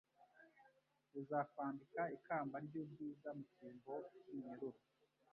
buzakwambika 1.11 2.01
ikamba 2.17 2.55
ry 2.65 2.75
ubwiza 2.81 3.29
mucyimbo 3.37 3.93
kiminyururu 4.23 4.79